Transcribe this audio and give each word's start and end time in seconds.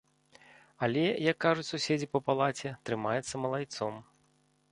Але, 0.87 1.03
як 1.31 1.37
кажуць 1.45 1.65
суседзі 1.71 2.07
па 2.13 2.19
палаце, 2.29 2.73
трымаецца 2.91 3.43
малайцом. 3.47 3.93